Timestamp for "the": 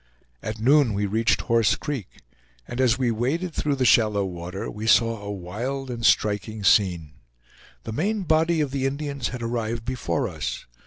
3.75-3.85, 7.83-7.91, 8.71-8.87